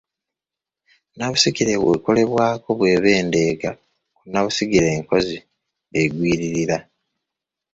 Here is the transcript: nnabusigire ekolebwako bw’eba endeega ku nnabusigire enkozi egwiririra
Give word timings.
nnabusigire 1.13 1.71
ekolebwako 1.97 2.67
bw’eba 2.77 3.09
endeega 3.21 3.69
ku 4.15 4.21
nnabusigire 4.27 4.87
enkozi 4.97 5.37
egwiririra 6.01 6.77